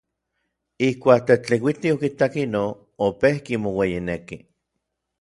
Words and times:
Ijkuak 0.87 1.27
Tetlikuiti 1.27 1.93
okitak 1.97 2.39
inon, 2.47 2.75
opejki 3.11 3.63
moueyineki. 3.67 4.43